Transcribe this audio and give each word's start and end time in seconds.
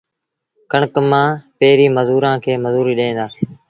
ڪڻڪ 0.71 0.93
مآݩ 1.11 1.39
پيريݩ 1.57 1.93
مزورآݩ 1.97 2.41
کي 2.43 2.51
مزوريٚ 2.63 2.97
ڏيݩ 2.99 3.15
دآ 3.17 3.25